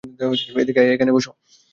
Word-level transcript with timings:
এদিকে 0.61 0.79
আয়, 0.81 0.91
এখানে 0.95 1.11
বোস্। 1.11 1.27